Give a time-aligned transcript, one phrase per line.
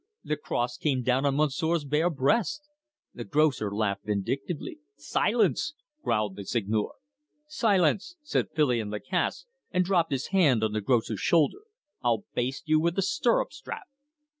[0.23, 2.63] "The cross came down on Monsieur's bare breast."
[3.13, 4.79] The grocer laughed vindictively.
[4.97, 6.93] "Silence!" growled the Seigneur.
[7.47, 11.61] "Silence!" said Filion Lacasse, and dropped his hand on the grocer's shoulder.
[12.01, 13.83] "I'll baste you with a stirrup strap."